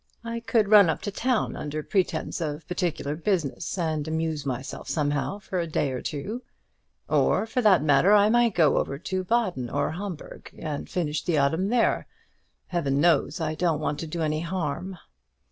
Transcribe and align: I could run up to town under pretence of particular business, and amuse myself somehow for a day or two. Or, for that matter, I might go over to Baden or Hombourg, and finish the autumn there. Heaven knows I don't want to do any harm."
I 0.23 0.39
could 0.39 0.67
run 0.69 0.89
up 0.89 1.03
to 1.03 1.11
town 1.11 1.55
under 1.55 1.83
pretence 1.83 2.41
of 2.41 2.67
particular 2.67 3.15
business, 3.15 3.77
and 3.77 4.07
amuse 4.07 4.47
myself 4.47 4.89
somehow 4.89 5.37
for 5.37 5.59
a 5.59 5.67
day 5.67 5.91
or 5.91 6.01
two. 6.01 6.41
Or, 7.07 7.45
for 7.45 7.61
that 7.61 7.83
matter, 7.83 8.11
I 8.11 8.27
might 8.27 8.55
go 8.55 8.77
over 8.79 8.97
to 8.97 9.23
Baden 9.23 9.69
or 9.69 9.91
Hombourg, 9.91 10.51
and 10.57 10.89
finish 10.89 11.23
the 11.23 11.37
autumn 11.37 11.69
there. 11.69 12.07
Heaven 12.69 12.99
knows 12.99 13.39
I 13.39 13.53
don't 13.53 13.79
want 13.79 13.99
to 13.99 14.07
do 14.07 14.23
any 14.23 14.39
harm." 14.39 14.97